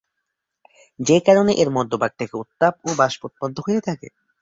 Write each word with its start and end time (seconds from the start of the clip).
যে 0.99 1.17
কারণে 1.19 1.51
এর 1.61 1.69
মধ্যভাগ 1.77 2.11
থেকে 2.19 2.33
উত্তাপ 2.37 2.73
ও 2.83 2.99
বাষ্প 2.99 3.21
উৎপন্ন 3.27 3.55
হয়ে 3.65 3.81
থাকে। 3.87 4.07